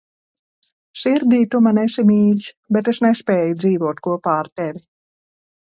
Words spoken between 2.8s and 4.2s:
es nespēju dzīvot